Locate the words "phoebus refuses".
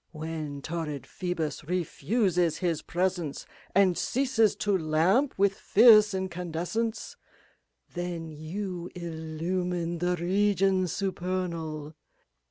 1.05-2.57